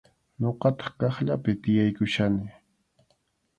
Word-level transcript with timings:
Ñuqataq 0.41 0.91
kaqllapi 0.99 1.51
tiyaykuchkani. 1.61 2.45